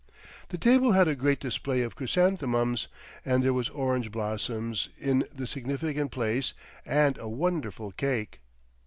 [0.49, 2.87] The table had a great display of chrysanthemums,
[3.23, 6.55] and there was orange blossom in the significant place
[6.87, 8.39] and a wonderful cake.